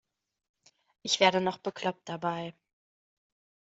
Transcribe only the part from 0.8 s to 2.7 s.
Ich werde noch bekloppt dabei.